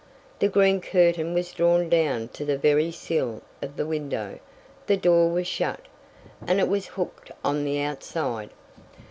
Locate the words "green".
0.47-0.81